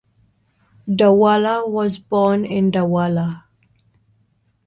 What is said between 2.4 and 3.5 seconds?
in Douala.